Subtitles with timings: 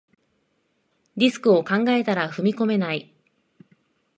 [1.15, 3.13] リスクを考えたら踏み込めない